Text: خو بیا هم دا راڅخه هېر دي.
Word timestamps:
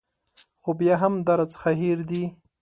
خو 0.61 0.69
بیا 0.79 0.95
هم 1.01 1.13
دا 1.25 1.33
راڅخه 1.39 1.71
هېر 1.81 1.99
دي. 2.09 2.23